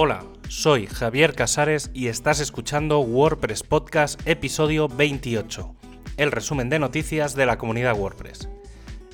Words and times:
Hola, 0.00 0.22
soy 0.48 0.86
Javier 0.86 1.34
Casares 1.34 1.90
y 1.92 2.06
estás 2.06 2.38
escuchando 2.38 3.00
WordPress 3.00 3.64
Podcast 3.64 4.20
episodio 4.28 4.86
28, 4.86 5.74
el 6.18 6.30
resumen 6.30 6.70
de 6.70 6.78
noticias 6.78 7.34
de 7.34 7.46
la 7.46 7.58
comunidad 7.58 7.98
WordPress. 7.98 8.48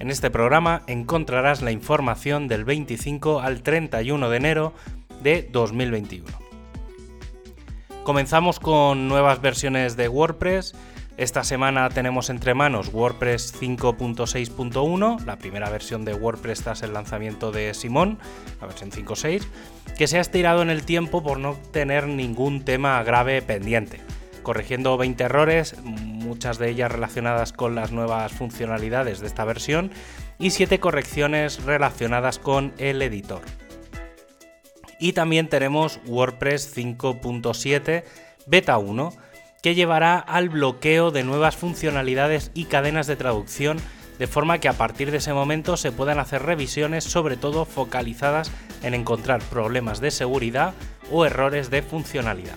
En 0.00 0.10
este 0.10 0.28
programa 0.28 0.82
encontrarás 0.88 1.62
la 1.62 1.70
información 1.70 2.48
del 2.48 2.64
25 2.64 3.38
al 3.38 3.62
31 3.62 4.28
de 4.28 4.36
enero 4.36 4.72
de 5.22 5.48
2021. 5.52 6.26
Comenzamos 8.02 8.58
con 8.58 9.06
nuevas 9.06 9.40
versiones 9.40 9.96
de 9.96 10.08
WordPress. 10.08 10.74
Esta 11.18 11.44
semana 11.44 11.90
tenemos 11.90 12.30
entre 12.30 12.54
manos 12.54 12.88
WordPress 12.92 13.54
5.6.1, 13.60 15.24
la 15.26 15.36
primera 15.36 15.68
versión 15.68 16.06
de 16.06 16.14
WordPress 16.14 16.62
tras 16.62 16.82
el 16.82 16.94
lanzamiento 16.94 17.52
de 17.52 17.74
Simón, 17.74 18.18
la 18.60 18.66
versión 18.66 18.90
5.6, 18.90 19.42
que 19.98 20.06
se 20.06 20.16
ha 20.16 20.22
estirado 20.22 20.62
en 20.62 20.70
el 20.70 20.84
tiempo 20.84 21.22
por 21.22 21.38
no 21.38 21.54
tener 21.70 22.08
ningún 22.08 22.64
tema 22.64 23.02
grave 23.02 23.42
pendiente, 23.42 24.00
corrigiendo 24.42 24.96
20 24.96 25.22
errores, 25.22 25.76
muchas 25.82 26.58
de 26.58 26.70
ellas 26.70 26.90
relacionadas 26.90 27.52
con 27.52 27.74
las 27.74 27.92
nuevas 27.92 28.32
funcionalidades 28.32 29.20
de 29.20 29.26
esta 29.26 29.44
versión, 29.44 29.90
y 30.38 30.50
7 30.50 30.80
correcciones 30.80 31.62
relacionadas 31.62 32.38
con 32.38 32.72
el 32.78 33.02
editor. 33.02 33.42
Y 34.98 35.12
también 35.12 35.48
tenemos 35.48 36.00
WordPress 36.06 36.74
5.7 36.74 38.02
Beta 38.46 38.78
1, 38.78 39.12
que 39.62 39.74
llevará 39.76 40.18
al 40.18 40.48
bloqueo 40.48 41.12
de 41.12 41.22
nuevas 41.22 41.56
funcionalidades 41.56 42.50
y 42.52 42.64
cadenas 42.64 43.06
de 43.06 43.16
traducción, 43.16 43.78
de 44.18 44.26
forma 44.26 44.58
que 44.58 44.68
a 44.68 44.72
partir 44.74 45.10
de 45.10 45.18
ese 45.18 45.32
momento 45.32 45.76
se 45.76 45.92
puedan 45.92 46.18
hacer 46.18 46.42
revisiones, 46.42 47.04
sobre 47.04 47.36
todo 47.36 47.64
focalizadas 47.64 48.50
en 48.82 48.94
encontrar 48.94 49.40
problemas 49.40 50.00
de 50.00 50.10
seguridad 50.10 50.74
o 51.10 51.24
errores 51.24 51.70
de 51.70 51.82
funcionalidad. 51.82 52.56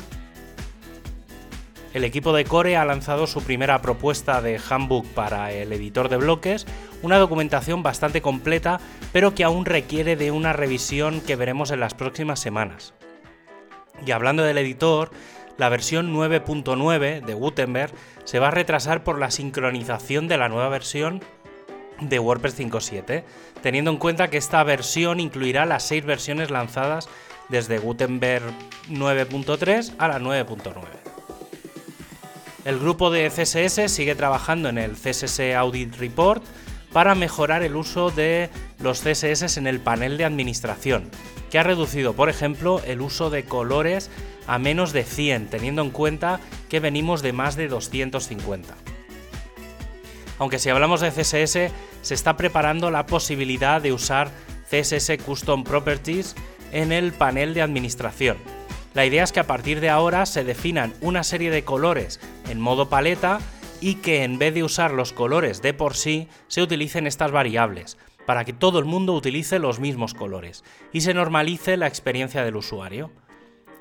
El 1.94 2.04
equipo 2.04 2.34
de 2.34 2.44
Core 2.44 2.76
ha 2.76 2.84
lanzado 2.84 3.26
su 3.26 3.42
primera 3.42 3.82
propuesta 3.82 4.42
de 4.42 4.60
handbook 4.70 5.06
para 5.14 5.54
el 5.54 5.72
editor 5.72 6.10
de 6.10 6.18
bloques, 6.18 6.66
una 7.02 7.18
documentación 7.18 7.84
bastante 7.84 8.22
completa, 8.22 8.82
pero 9.14 9.34
que 9.34 9.46
aún 9.46 9.64
requiere 9.64 10.18
de 10.18 10.32
una 10.32 10.52
revisión 10.52 11.22
que 11.22 11.38
veremos 11.38 11.72
en 11.72 11.80
las 11.80 11.94
próximas 11.94 12.40
semanas. 12.42 12.94
Y 14.06 14.12
hablando 14.12 14.44
del 14.44 14.58
editor, 14.58 15.12
la 15.58 15.70
versión 15.70 16.14
9.9 16.14 17.24
de 17.24 17.34
Gutenberg 17.34 17.94
se 18.24 18.40
va 18.40 18.50
a 18.50 18.52
retrasar 18.52 19.04
por 19.04 19.20
la 19.20 19.32
sincronización 19.32 20.28
de 20.28 20.38
la 20.38 20.50
nueva 20.50 20.70
versión 20.70 21.22
de 22.02 22.20
WordPress 22.20 22.60
5.7, 22.60 23.24
teniendo 23.62 23.92
en 23.92 23.98
cuenta 23.98 24.30
que 24.30 24.38
esta 24.38 24.64
versión 24.64 25.20
incluirá 25.20 25.66
las 25.66 25.84
seis 25.84 26.06
versiones 26.06 26.52
lanzadas 26.52 27.08
desde 27.50 27.78
Gutenberg 27.78 28.44
9.3 28.90 29.94
a 29.98 30.08
la 30.08 30.20
9.9. 30.20 30.74
El 32.66 32.80
grupo 32.80 33.12
de 33.12 33.30
CSS 33.30 33.92
sigue 33.92 34.16
trabajando 34.16 34.70
en 34.70 34.80
el 34.80 34.94
CSS 34.94 35.40
Audit 35.56 35.96
Report 35.98 36.44
para 36.92 37.14
mejorar 37.14 37.62
el 37.62 37.76
uso 37.76 38.10
de 38.10 38.50
los 38.80 39.02
CSS 39.02 39.58
en 39.58 39.68
el 39.68 39.80
panel 39.80 40.18
de 40.18 40.26
administración, 40.26 41.12
que 41.56 41.60
ha 41.60 41.64
reducido, 41.64 42.12
por 42.12 42.28
ejemplo, 42.28 42.82
el 42.86 43.00
uso 43.00 43.30
de 43.30 43.46
colores 43.46 44.12
a 44.46 44.60
menos 44.60 44.92
de 44.92 45.06
100, 45.06 45.48
teniendo 45.48 45.84
en 45.84 45.90
cuenta 45.90 46.42
que 46.68 46.82
venimos 46.82 47.22
de 47.22 47.32
más 47.32 47.56
de 47.56 47.70
250. 47.70 48.76
Aunque 50.38 50.60
si 50.60 50.70
hablamos 50.70 51.00
de 51.00 51.12
CSS, 51.12 51.72
se 52.02 52.14
está 52.14 52.36
preparando 52.36 52.92
la 52.92 53.06
posibilidad 53.06 53.82
de 53.82 53.94
usar 53.94 54.32
CSS 54.70 55.24
Custom 55.26 55.64
Properties 55.64 56.36
en 56.74 56.92
el 56.92 57.14
panel 57.14 57.54
de 57.54 57.62
administración, 57.62 58.36
la 58.94 59.06
idea 59.06 59.24
es 59.24 59.32
que 59.32 59.40
a 59.40 59.48
partir 59.48 59.80
de 59.80 59.90
ahora 59.90 60.26
se 60.26 60.44
definan 60.44 60.94
una 61.00 61.24
serie 61.24 61.52
de 61.52 61.64
colores 61.64 62.20
en 62.50 62.60
modo 62.60 62.90
paleta 62.90 63.40
y 63.80 63.96
que 63.96 64.26
en 64.26 64.40
vez 64.40 64.54
de 64.54 64.66
usar 64.66 64.92
los 64.92 65.14
colores 65.14 65.62
de 65.62 65.74
por 65.74 65.96
sí, 65.96 66.28
se 66.50 66.62
utilicen 66.62 67.08
estas 67.08 67.32
variables, 67.32 67.98
para 68.26 68.46
que 68.46 68.54
todo 68.54 68.80
el 68.80 68.86
mundo 68.86 69.14
utilice 69.14 69.60
los 69.60 69.80
mismos 69.80 70.14
colores 70.14 70.64
y 70.92 71.02
se 71.02 71.14
normalice 71.14 71.78
la 71.78 71.88
experiencia 71.88 72.44
del 72.44 72.56
usuario. 72.56 73.12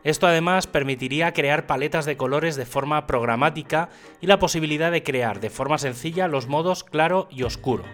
Esto 0.02 0.26
además 0.26 0.66
permitiría 0.66 1.32
crear 1.32 1.66
paletas 1.66 2.04
de 2.04 2.18
colores 2.18 2.56
de 2.56 2.66
forma 2.66 3.06
programática 3.06 3.88
y 4.20 4.26
la 4.26 4.38
posibilidad 4.38 4.92
de 4.92 5.02
crear 5.02 5.40
de 5.40 5.48
forma 5.48 5.78
sencilla 5.78 6.28
los 6.28 6.46
modos 6.46 6.84
claro 6.84 7.26
y 7.30 7.42
oscuro. 7.42 7.84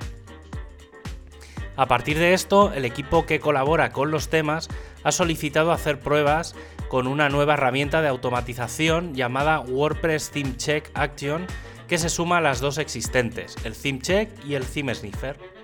A 1.77 1.87
partir 1.87 2.19
de 2.19 2.35
esto, 2.35 2.73
el 2.75 2.85
equipo 2.85 3.27
que 3.27 3.41
colabora 3.41 3.93
con 3.93 4.11
los 4.11 4.29
temas 4.29 4.69
ha 5.05 5.13
solicitado 5.13 5.73
hacer 5.73 6.01
pruebas 6.01 6.55
con 6.89 7.07
una 7.07 7.29
nueva 7.29 7.55
herramienta 7.55 8.03
de 8.03 8.09
automatización 8.09 9.15
llamada 9.15 9.61
WordPress 9.61 10.31
Theme 10.31 10.57
Check 10.57 10.91
Action 10.95 11.47
que 11.89 11.99
se 11.99 12.09
suma 12.09 12.39
a 12.39 12.41
las 12.41 12.61
dos 12.61 12.79
existentes, 12.79 13.57
el 13.65 13.75
Theme 13.75 14.01
Check 14.01 14.45
y 14.45 14.55
el 14.55 14.65
Theme 14.65 14.95
Sniffer. 14.95 15.60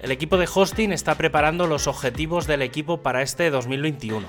El 0.00 0.10
equipo 0.10 0.36
de 0.36 0.48
hosting 0.52 0.92
está 0.92 1.14
preparando 1.14 1.66
los 1.66 1.86
objetivos 1.86 2.46
del 2.46 2.60
equipo 2.60 3.02
para 3.02 3.22
este 3.22 3.48
2021, 3.48 4.26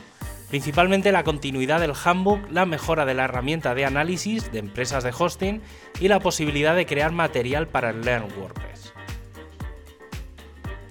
principalmente 0.50 1.12
la 1.12 1.26
continuidad 1.26 1.82
del 1.82 1.94
handbook, 2.06 2.50
la 2.50 2.66
mejora 2.66 3.06
de 3.06 3.14
la 3.14 3.26
herramienta 3.26 3.76
de 3.76 3.84
análisis 3.84 4.50
de 4.52 4.60
empresas 4.60 5.04
de 5.04 5.14
hosting 5.18 5.62
y 6.00 6.08
la 6.08 6.22
posibilidad 6.22 6.74
de 6.74 6.86
crear 6.86 7.12
material 7.12 7.68
para 7.68 7.90
el 7.90 8.02
Learn 8.02 8.28
WordPress. 8.40 8.94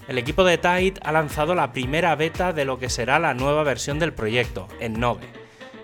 El 0.08 0.18
equipo 0.18 0.44
de 0.44 0.58
Tide 0.58 1.00
ha 1.02 1.10
lanzado 1.10 1.54
la 1.54 1.72
primera 1.72 2.14
beta 2.14 2.52
de 2.52 2.66
lo 2.66 2.78
que 2.78 2.90
será 2.90 3.18
la 3.18 3.32
nueva 3.32 3.62
versión 3.64 3.98
del 3.98 4.12
proyecto, 4.12 4.68
en 4.78 5.00
Nove. 5.00 5.26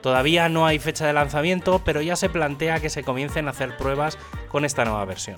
Todavía 0.03 0.49
no 0.49 0.67
hay 0.67 0.79
fecha 0.79 1.07
de 1.07 1.13
lanzamiento, 1.13 1.81
pero 1.85 2.03
ya 2.03 2.15
se 2.15 2.29
plantea 2.29 2.81
que 2.81 2.91
se 2.91 3.05
comiencen 3.05 3.47
a 3.49 3.53
hacer 3.53 3.77
pruebas 3.77 4.19
con 4.49 4.65
esta 4.65 4.85
nueva 4.85 5.05
versión. 5.07 5.37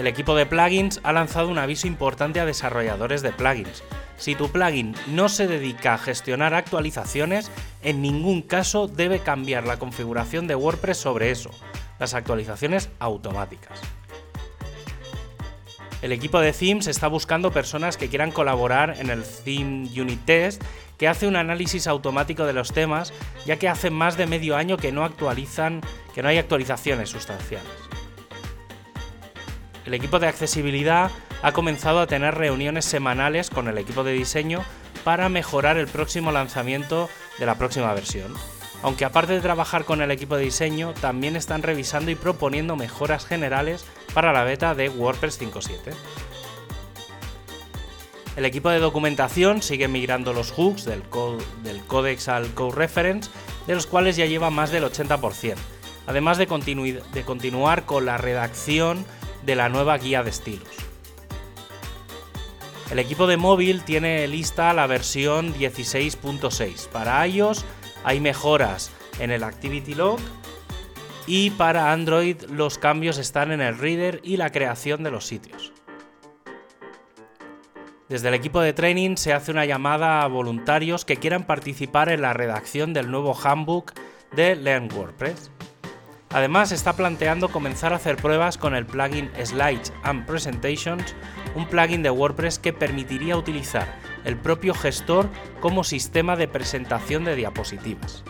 El 0.00 0.06
equipo 0.06 0.34
de 0.34 0.46
plugins 0.46 0.98
ha 1.02 1.12
lanzado 1.12 1.48
un 1.48 1.58
aviso 1.58 1.86
importante 1.86 2.40
a 2.40 2.46
desarrolladores 2.46 3.20
de 3.20 3.32
plugins. 3.32 3.82
Si 4.16 4.34
tu 4.34 4.48
plugin 4.50 4.94
no 5.08 5.28
se 5.28 5.46
dedica 5.46 5.92
a 5.92 5.98
gestionar 5.98 6.54
actualizaciones, 6.54 7.50
en 7.82 8.00
ningún 8.00 8.40
caso 8.40 8.88
debe 8.88 9.18
cambiar 9.18 9.66
la 9.66 9.78
configuración 9.78 10.46
de 10.46 10.54
WordPress 10.54 10.96
sobre 10.96 11.30
eso, 11.30 11.50
las 11.98 12.14
actualizaciones 12.14 12.88
automáticas. 12.98 13.78
El 16.00 16.12
equipo 16.12 16.40
de 16.40 16.54
Themes 16.54 16.86
está 16.86 17.06
buscando 17.06 17.52
personas 17.52 17.98
que 17.98 18.08
quieran 18.08 18.32
colaborar 18.32 18.96
en 19.00 19.10
el 19.10 19.22
Theme 19.22 19.86
Unit 20.00 20.24
Test, 20.24 20.62
que 20.96 21.08
hace 21.08 21.26
un 21.26 21.36
análisis 21.36 21.86
automático 21.86 22.46
de 22.46 22.54
los 22.54 22.72
temas, 22.72 23.12
ya 23.44 23.58
que 23.58 23.68
hace 23.68 23.90
más 23.90 24.16
de 24.16 24.26
medio 24.26 24.56
año 24.56 24.78
que 24.78 24.92
no 24.92 25.04
actualizan, 25.04 25.82
que 26.14 26.22
no 26.22 26.30
hay 26.30 26.38
actualizaciones 26.38 27.10
sustanciales. 27.10 27.68
El 29.90 29.94
equipo 29.94 30.20
de 30.20 30.28
accesibilidad 30.28 31.10
ha 31.42 31.50
comenzado 31.50 31.98
a 31.98 32.06
tener 32.06 32.36
reuniones 32.36 32.84
semanales 32.84 33.50
con 33.50 33.66
el 33.66 33.76
equipo 33.76 34.04
de 34.04 34.12
diseño 34.12 34.62
para 35.02 35.28
mejorar 35.28 35.78
el 35.78 35.88
próximo 35.88 36.30
lanzamiento 36.30 37.10
de 37.40 37.46
la 37.46 37.56
próxima 37.56 37.92
versión 37.92 38.32
aunque 38.84 39.04
aparte 39.04 39.32
de 39.32 39.40
trabajar 39.40 39.84
con 39.84 40.00
el 40.00 40.12
equipo 40.12 40.36
de 40.36 40.44
diseño, 40.44 40.94
también 41.00 41.34
están 41.34 41.64
revisando 41.64 42.12
y 42.12 42.14
proponiendo 42.14 42.76
mejoras 42.76 43.26
generales 43.26 43.84
para 44.14 44.32
la 44.32 44.44
beta 44.44 44.76
de 44.76 44.88
WordPress 44.88 45.40
5.7. 45.40 45.92
El 48.36 48.44
equipo 48.44 48.70
de 48.70 48.78
documentación 48.78 49.60
sigue 49.60 49.88
migrando 49.88 50.32
los 50.32 50.52
hooks 50.52 50.84
del, 50.84 51.02
del 51.64 51.80
codex 51.84 52.28
al 52.28 52.54
code 52.54 52.76
reference, 52.76 53.28
de 53.66 53.74
los 53.74 53.88
cuales 53.88 54.16
ya 54.16 54.26
lleva 54.26 54.50
más 54.50 54.70
del 54.70 54.84
80%, 54.84 55.56
además 56.06 56.38
de, 56.38 56.46
de 56.46 57.24
continuar 57.24 57.84
con 57.84 58.06
la 58.06 58.18
redacción 58.18 59.04
de 59.50 59.56
la 59.56 59.68
nueva 59.68 59.98
guía 59.98 60.22
de 60.22 60.30
estilos. 60.30 60.68
El 62.88 63.00
equipo 63.00 63.26
de 63.26 63.36
móvil 63.36 63.82
tiene 63.82 64.28
lista 64.28 64.72
la 64.72 64.86
versión 64.86 65.52
16.6 65.54 66.86
para 66.86 67.26
iOS 67.26 67.64
hay 68.04 68.20
mejoras 68.20 68.92
en 69.18 69.32
el 69.32 69.42
Activity 69.42 69.94
Log 69.94 70.20
y 71.26 71.50
para 71.50 71.90
Android 71.90 72.40
los 72.42 72.78
cambios 72.78 73.18
están 73.18 73.50
en 73.50 73.60
el 73.60 73.76
Reader 73.76 74.20
y 74.22 74.36
la 74.36 74.52
creación 74.52 75.02
de 75.02 75.10
los 75.10 75.26
sitios. 75.26 75.72
Desde 78.08 78.28
el 78.28 78.34
equipo 78.34 78.60
de 78.60 78.72
training 78.72 79.16
se 79.16 79.32
hace 79.32 79.50
una 79.50 79.64
llamada 79.64 80.22
a 80.22 80.28
voluntarios 80.28 81.04
que 81.04 81.16
quieran 81.16 81.44
participar 81.44 82.08
en 82.08 82.22
la 82.22 82.34
redacción 82.34 82.92
del 82.92 83.10
nuevo 83.10 83.36
handbook 83.36 83.94
de 84.30 84.54
Learn 84.54 84.88
WordPress. 84.94 85.50
Además, 86.32 86.70
está 86.70 86.92
planteando 86.92 87.48
comenzar 87.48 87.92
a 87.92 87.96
hacer 87.96 88.16
pruebas 88.16 88.56
con 88.56 88.76
el 88.76 88.86
plugin 88.86 89.30
Slides 89.44 89.92
and 90.04 90.26
Presentations, 90.26 91.16
un 91.56 91.66
plugin 91.66 92.04
de 92.04 92.10
WordPress 92.10 92.60
que 92.60 92.72
permitiría 92.72 93.36
utilizar 93.36 93.98
el 94.24 94.36
propio 94.36 94.72
gestor 94.72 95.28
como 95.58 95.82
sistema 95.82 96.36
de 96.36 96.46
presentación 96.46 97.24
de 97.24 97.34
diapositivas. 97.34 98.22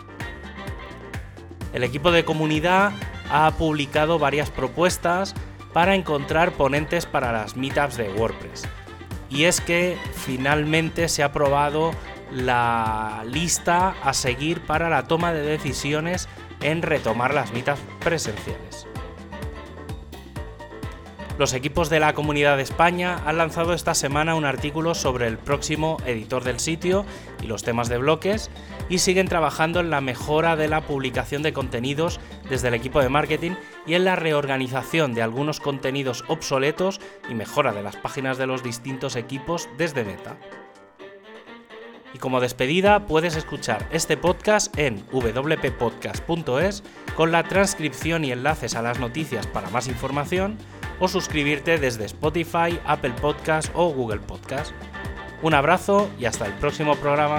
El 1.73 1.83
equipo 1.83 2.11
de 2.11 2.25
comunidad 2.25 2.91
ha 3.29 3.51
publicado 3.51 4.17
varias 4.17 4.49
propuestas 4.49 5.35
para 5.71 5.93
encontrar 5.93 6.53
ponentes 6.53 7.05
para 7.05 7.31
las 7.31 7.55
meetups 7.55 7.97
de 7.97 8.09
WordPress. 8.09 8.63
y 9.29 9.45
es 9.45 9.61
que 9.61 9.97
finalmente 10.13 11.07
se 11.07 11.23
ha 11.23 11.27
aprobado 11.27 11.91
la 12.31 13.23
lista 13.25 13.95
a 14.03 14.13
seguir 14.13 14.61
para 14.61 14.89
la 14.89 15.07
toma 15.07 15.33
de 15.33 15.41
decisiones 15.41 16.29
en 16.61 16.81
retomar 16.81 17.33
las 17.33 17.53
mitas 17.53 17.79
presenciales. 17.99 18.87
Los 21.41 21.53
equipos 21.53 21.89
de 21.89 21.99
la 21.99 22.13
Comunidad 22.13 22.57
de 22.57 22.61
España 22.61 23.19
han 23.25 23.39
lanzado 23.39 23.73
esta 23.73 23.95
semana 23.95 24.35
un 24.35 24.45
artículo 24.45 24.93
sobre 24.93 25.25
el 25.25 25.39
próximo 25.39 25.97
editor 26.05 26.43
del 26.43 26.59
sitio 26.59 27.03
y 27.41 27.47
los 27.47 27.63
temas 27.63 27.89
de 27.89 27.97
bloques 27.97 28.51
y 28.89 28.99
siguen 28.99 29.27
trabajando 29.27 29.79
en 29.79 29.89
la 29.89 30.01
mejora 30.01 30.55
de 30.55 30.67
la 30.67 30.81
publicación 30.81 31.41
de 31.41 31.51
contenidos 31.51 32.19
desde 32.47 32.67
el 32.67 32.75
equipo 32.75 33.01
de 33.01 33.09
marketing 33.09 33.53
y 33.87 33.95
en 33.95 34.05
la 34.05 34.15
reorganización 34.15 35.15
de 35.15 35.23
algunos 35.23 35.59
contenidos 35.59 36.23
obsoletos 36.27 37.01
y 37.27 37.33
mejora 37.33 37.73
de 37.73 37.81
las 37.81 37.95
páginas 37.95 38.37
de 38.37 38.45
los 38.45 38.61
distintos 38.61 39.15
equipos 39.15 39.67
desde 39.79 40.03
Meta. 40.03 40.37
Y 42.13 42.19
como 42.19 42.39
despedida 42.39 43.05
puedes 43.05 43.35
escuchar 43.35 43.87
este 43.91 44.17
podcast 44.17 44.77
en 44.77 45.03
wppodcast.es 45.11 46.83
con 47.15 47.31
la 47.31 47.43
transcripción 47.43 48.25
y 48.25 48.31
enlaces 48.31 48.75
a 48.75 48.81
las 48.81 48.99
noticias 48.99 49.47
para 49.47 49.69
más 49.69 49.87
información 49.87 50.57
o 50.99 51.07
suscribirte 51.07 51.77
desde 51.77 52.05
Spotify, 52.05 52.79
Apple 52.85 53.13
Podcast 53.21 53.71
o 53.73 53.91
Google 53.93 54.19
Podcast. 54.19 54.71
Un 55.41 55.53
abrazo 55.53 56.09
y 56.19 56.25
hasta 56.25 56.45
el 56.45 56.53
próximo 56.53 56.95
programa. 56.95 57.37